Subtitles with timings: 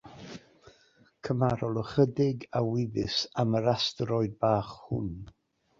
[1.27, 5.17] Cymharol ychydig a wyddys am yr asteroid bach hwn.